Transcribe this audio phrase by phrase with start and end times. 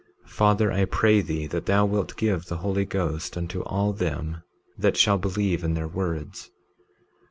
[0.23, 4.41] 19:21 Father, I pray thee that thou wilt give the Holy Ghost unto all them
[4.75, 6.49] that shall believe in their words.